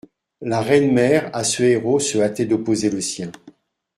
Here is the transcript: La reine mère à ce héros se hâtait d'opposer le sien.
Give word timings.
La 0.41 0.61
reine 0.63 0.91
mère 0.91 1.29
à 1.31 1.43
ce 1.43 1.61
héros 1.61 1.99
se 1.99 2.17
hâtait 2.17 2.45
d'opposer 2.47 2.89
le 2.89 3.01
sien. 3.01 3.31